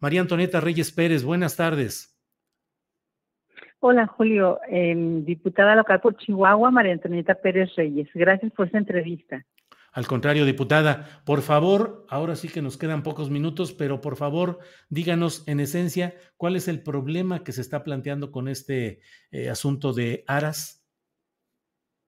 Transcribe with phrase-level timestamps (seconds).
[0.00, 2.14] María Antonieta Reyes Pérez, buenas tardes.
[3.80, 4.60] Hola, Julio.
[4.70, 4.94] Eh,
[5.26, 8.08] diputada local por Chihuahua, María Antonieta Pérez Reyes.
[8.14, 9.44] Gracias por esta entrevista.
[9.92, 14.58] Al contrario, diputada, por favor, ahora sí que nos quedan pocos minutos, pero por favor,
[14.88, 19.00] díganos en esencia cuál es el problema que se está planteando con este
[19.30, 20.84] eh, asunto de Aras.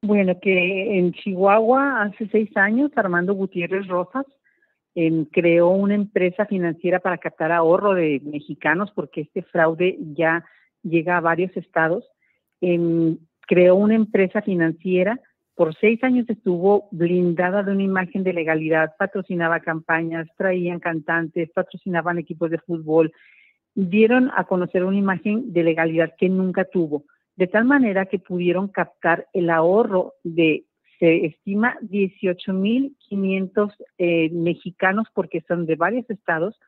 [0.00, 4.24] Bueno, que en Chihuahua hace seis años Armando Gutiérrez Rosas
[5.32, 10.44] creó una empresa financiera para captar ahorro de mexicanos porque este fraude ya
[10.82, 12.04] llega a varios estados.
[12.60, 15.20] Creó una empresa financiera
[15.54, 22.18] por seis años estuvo blindada de una imagen de legalidad, patrocinaba campañas, traían cantantes, patrocinaban
[22.18, 23.12] equipos de fútbol,
[23.74, 27.04] dieron a conocer una imagen de legalidad que nunca tuvo,
[27.36, 30.64] de tal manera que pudieron captar el ahorro de,
[30.98, 36.58] se estima, 18.500 eh, mexicanos, porque son de varios estados,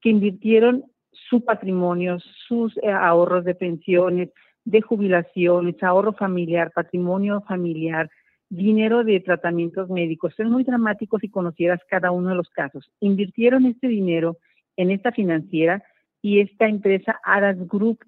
[0.00, 4.30] que invirtieron su patrimonio, sus eh, ahorros de pensiones,
[4.64, 8.10] de jubilaciones, ahorro familiar, patrimonio familiar,
[8.48, 10.34] dinero de tratamientos médicos.
[10.36, 12.90] Son muy dramáticos si conocieras cada uno de los casos.
[13.00, 14.38] Invirtieron este dinero
[14.76, 15.82] en esta financiera
[16.22, 17.98] y esta empresa Aras Group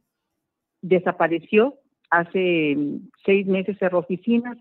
[0.82, 1.74] desapareció.
[2.10, 4.56] Hace mm, seis meses cerró oficinas,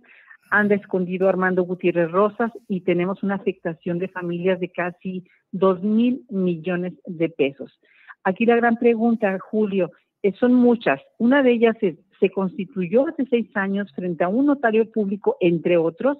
[0.50, 6.26] anda escondido Armando Gutiérrez Rosas y tenemos una afectación de familias de casi dos mil
[6.30, 7.80] millones de pesos.
[8.24, 9.92] Aquí la gran pregunta, Julio,
[10.40, 11.00] son muchas.
[11.18, 15.78] Una de ellas es, se constituyó hace seis años frente a un notario público, entre
[15.78, 16.18] otros,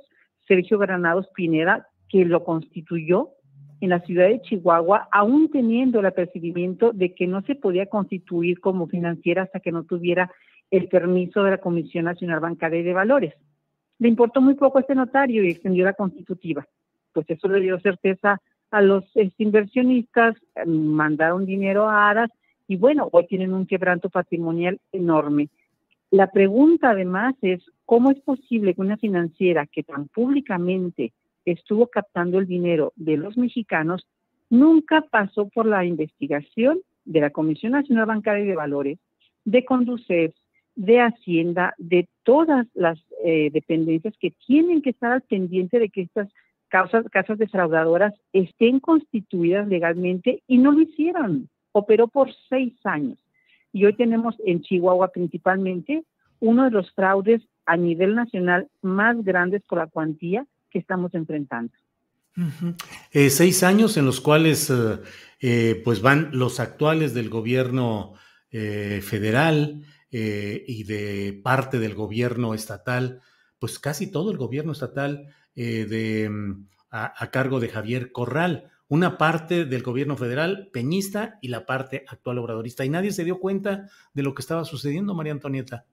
[0.48, 3.30] Sergio Granados Pineda, que lo constituyó
[3.82, 8.60] en la ciudad de Chihuahua, aún teniendo el apercibimiento de que no se podía constituir
[8.60, 10.32] como financiera hasta que no tuviera
[10.72, 13.34] el permiso de la Comisión Nacional Bancaria y de Valores.
[14.00, 16.68] Le importó muy poco a este notario y extendió la constitutiva.
[17.14, 18.42] Pues eso le dio certeza
[18.72, 20.36] a los este, inversionistas,
[20.66, 22.32] mandaron dinero a Aras
[22.68, 25.50] y bueno, hoy tienen un quebranto patrimonial enorme.
[26.12, 31.14] La pregunta además es, ¿cómo es posible que una financiera que tan públicamente
[31.46, 34.08] estuvo captando el dinero de los mexicanos
[34.50, 39.00] nunca pasó por la investigación de la Comisión Nacional Bancaria y de Valores,
[39.44, 40.34] de Conducef,
[40.76, 46.02] de Hacienda, de todas las eh, dependencias que tienen que estar al pendiente de que
[46.02, 46.30] estas
[46.68, 51.50] causas, casas defraudadoras estén constituidas legalmente y no lo hicieron.
[51.72, 53.18] Operó por seis años.
[53.72, 56.04] Y hoy tenemos en Chihuahua principalmente
[56.40, 61.74] uno de los fraudes a nivel nacional más grandes por la cuantía que estamos enfrentando.
[63.12, 65.00] eh, seis años en los cuales eh,
[65.40, 68.14] eh, pues van los actuales del gobierno
[68.58, 73.20] eh, federal y de parte del gobierno estatal,
[73.60, 79.18] pues casi todo el gobierno estatal de, mm, a, a cargo de Javier Corral una
[79.18, 82.86] parte del gobierno federal peñista y la parte actual obradorista.
[82.86, 85.86] Y nadie se dio cuenta de lo que estaba sucediendo, María Antonieta.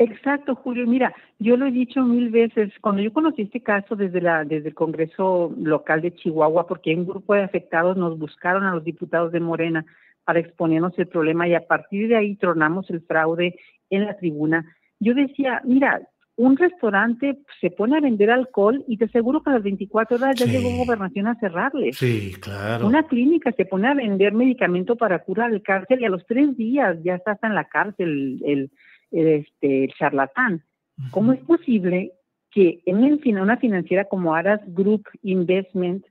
[0.00, 0.86] Exacto, Julio.
[0.86, 4.68] Mira, yo lo he dicho mil veces, cuando yo conocí este caso desde, la, desde
[4.68, 9.32] el Congreso local de Chihuahua, porque un grupo de afectados nos buscaron a los diputados
[9.32, 9.84] de Morena
[10.28, 13.58] para exponernos el problema y a partir de ahí tronamos el fraude
[13.88, 14.62] en la tribuna.
[15.00, 16.02] Yo decía, mira,
[16.36, 20.36] un restaurante se pone a vender alcohol y te aseguro que a las 24 horas
[20.36, 21.94] ya llegó gobernación a cerrarle.
[21.94, 22.86] Sí, claro.
[22.86, 26.54] Una clínica se pone a vender medicamento para curar el cáncer y a los tres
[26.58, 28.70] días ya está hasta en la cárcel el,
[29.12, 30.62] el, este, el charlatán.
[31.10, 32.12] ¿Cómo es posible
[32.50, 36.04] que en una financiera como Aras Group Investment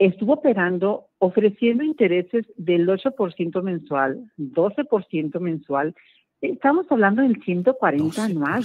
[0.00, 5.94] estuvo operando ofreciendo intereses del 8% mensual, 12% mensual.
[6.40, 8.64] Estamos hablando del 140 anual,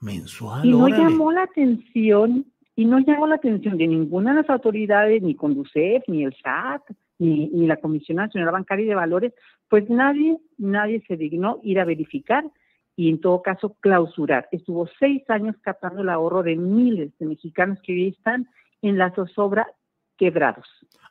[0.00, 0.66] mensual.
[0.66, 2.44] Y no llamó la atención,
[2.74, 6.82] y no llamó la atención de ninguna de las autoridades, ni Conducef, ni el SAT,
[7.20, 9.32] ni, ni la Comisión Nacional Bancaria y de Valores,
[9.68, 12.44] pues nadie, nadie se dignó ir a verificar
[12.96, 14.48] y en todo caso clausurar.
[14.50, 18.48] Estuvo seis años captando el ahorro de miles de mexicanos que hoy están
[18.82, 19.68] en la zozobra
[20.16, 20.66] quebrados.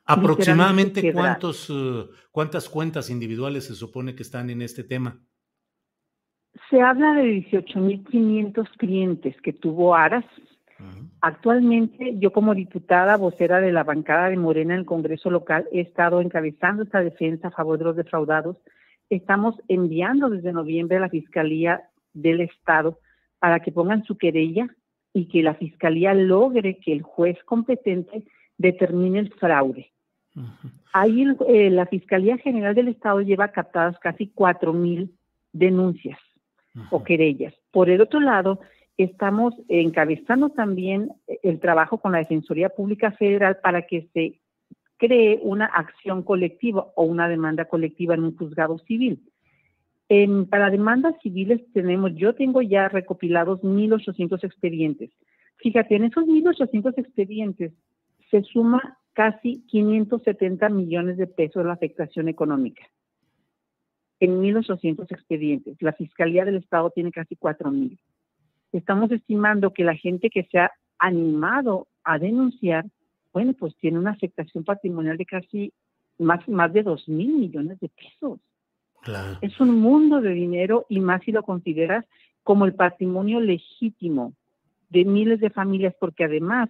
[0.05, 5.19] Aproximadamente cuántos, eh, cuántas cuentas individuales se supone que están en este tema.
[6.69, 10.25] Se habla de 18.500 clientes que tuvo Aras.
[11.21, 15.79] Actualmente, yo como diputada vocera de la bancada de Morena en el Congreso local he
[15.79, 18.57] estado encabezando esta defensa a favor de los defraudados.
[19.09, 22.99] Estamos enviando desde noviembre a la Fiscalía del Estado
[23.39, 24.67] para que pongan su querella
[25.13, 28.25] y que la Fiscalía logre que el juez competente
[28.57, 29.91] determine el fraude.
[30.93, 35.13] Ahí eh, la Fiscalía General del Estado lleva captadas casi cuatro mil
[35.53, 36.19] denuncias
[36.89, 37.53] o querellas.
[37.71, 38.59] Por el otro lado,
[38.97, 41.09] estamos encabezando también
[41.41, 44.41] el trabajo con la Defensoría Pública Federal para que se
[44.97, 49.21] cree una acción colectiva o una demanda colectiva en un juzgado civil.
[50.49, 55.11] para demandas civiles tenemos, yo tengo ya recopilados 1.800 expedientes.
[55.57, 57.73] Fíjate, en esos 1.800 expedientes
[58.35, 62.83] se suma casi 570 millones de pesos de la afectación económica
[64.19, 65.77] en 1.800 expedientes.
[65.81, 67.97] La Fiscalía del Estado tiene casi 4.000.
[68.73, 72.85] Estamos estimando que la gente que se ha animado a denunciar,
[73.31, 75.73] bueno, pues tiene una afectación patrimonial de casi
[76.17, 78.39] más, más de 2.000 millones de pesos.
[79.39, 82.03] Es un mundo de dinero y más si lo consideras
[82.43, 84.33] como el patrimonio legítimo
[84.89, 86.69] de miles de familias, porque además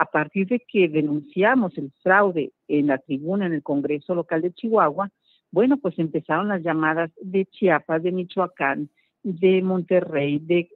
[0.00, 4.54] a partir de que denunciamos el fraude en la tribuna en el Congreso local de
[4.54, 5.10] Chihuahua,
[5.52, 8.88] bueno, pues empezaron las llamadas de Chiapas, de Michoacán,
[9.22, 10.70] de Monterrey, de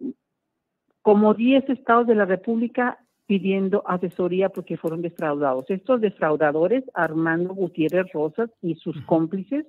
[1.01, 5.65] como 10 estados de la República pidiendo asesoría porque fueron defraudados.
[5.71, 9.65] Estos defraudadores, Armando Gutiérrez Rosas y sus cómplices,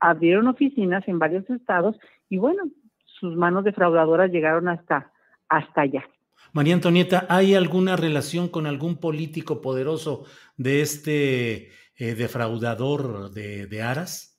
[0.00, 1.98] abrieron oficinas en varios estados
[2.28, 2.64] y bueno,
[3.06, 5.10] sus manos defraudadoras llegaron hasta,
[5.48, 6.04] hasta allá.
[6.52, 10.24] María Antonieta, ¿hay alguna relación con algún político poderoso
[10.58, 14.38] de este eh, defraudador de, Aras?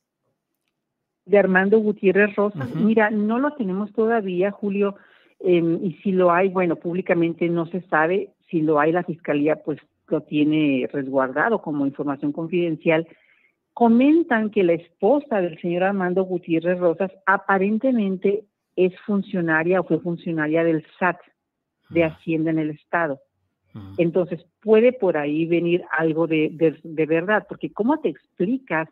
[1.26, 2.76] De Armando Gutiérrez Rosas.
[2.76, 4.96] Mira, no lo tenemos todavía, Julio,
[5.40, 8.30] em, y si lo hay, bueno, públicamente no se sabe.
[8.52, 13.08] Si lo hay, la fiscalía pues lo tiene resguardado como información confidencial.
[13.74, 18.44] Comentan que la esposa del señor Armando Gutiérrez Rosas aparentemente
[18.76, 21.18] es funcionaria o fue funcionaria del SAT
[21.94, 23.20] de Hacienda en el Estado.
[23.98, 28.88] Entonces, puede por ahí venir algo de, de, verdad, porque ¿cómo te explicas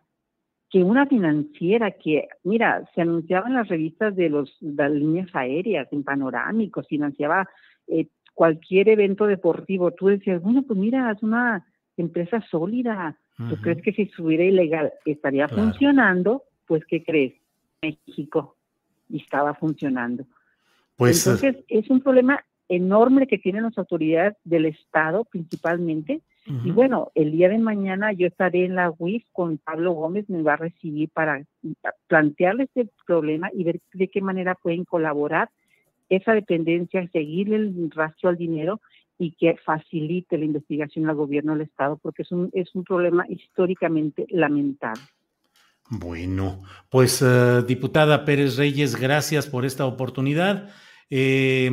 [0.71, 5.87] que una financiera que, mira, se anunciaba en las revistas de, los, las líneas aéreas,
[5.91, 7.47] en panorámicos, financiaba
[7.87, 11.65] eh, cualquier evento deportivo, tú decías, bueno, pues mira, es una
[11.97, 13.17] empresa sólida,
[13.49, 16.43] ¿tú crees que si estuviera ilegal estaría funcionando?
[16.65, 17.33] Pues, ¿qué crees?
[17.81, 18.55] México,
[19.09, 20.25] y estaba funcionando.
[20.95, 26.21] Pues, Entonces, es un problema enorme que tienen las autoridades del Estado principalmente.
[26.65, 30.41] Y bueno, el día de mañana yo estaré en la UIF con Pablo Gómez, me
[30.41, 31.45] va a recibir para
[32.07, 35.49] plantearle este problema y ver de qué manera pueden colaborar
[36.09, 38.81] esa dependencia, seguirle el rastro al dinero
[39.19, 43.23] y que facilite la investigación al gobierno del Estado, porque es un, es un problema
[43.29, 45.03] históricamente lamentable.
[45.91, 50.69] Bueno, pues eh, diputada Pérez Reyes, gracias por esta oportunidad.
[51.09, 51.69] Eh,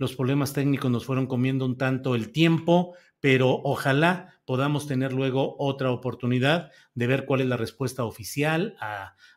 [0.00, 5.56] los problemas técnicos nos fueron comiendo un tanto el tiempo, pero ojalá podamos tener luego
[5.58, 8.76] otra oportunidad de ver cuál es la respuesta oficial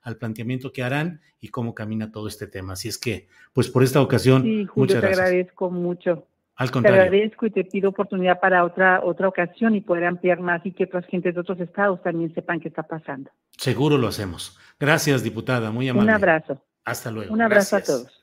[0.01, 2.74] al planteamiento que harán y cómo camina todo este tema.
[2.74, 6.27] Así es que, pues por esta ocasión, sí, muchas te agradezco mucho.
[6.55, 7.01] Al contrario.
[7.01, 10.72] Te agradezco y te pido oportunidad para otra, otra ocasión y poder ampliar más y
[10.72, 13.32] que otras gentes de otros estados también sepan qué está pasando.
[13.58, 14.58] Seguro lo hacemos.
[14.79, 15.72] Gracias, diputada.
[15.72, 16.10] Muy amable.
[16.10, 16.63] Un abrazo.
[16.86, 17.34] Hasta luego.
[17.34, 18.23] Un abrazo a todos.